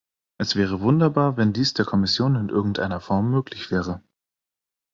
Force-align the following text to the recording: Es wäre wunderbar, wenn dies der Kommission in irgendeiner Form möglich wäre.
Es 0.39 0.55
wäre 0.55 0.81
wunderbar, 0.81 1.37
wenn 1.37 1.53
dies 1.53 1.75
der 1.75 1.85
Kommission 1.85 2.35
in 2.35 2.49
irgendeiner 2.49 2.99
Form 2.99 3.29
möglich 3.29 3.69
wäre. 3.69 4.01